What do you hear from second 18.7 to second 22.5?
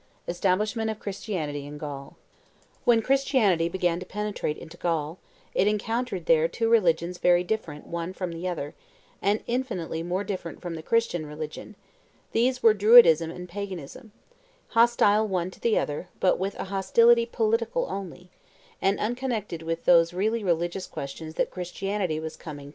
and unconnected with those really religious questions that Christianity was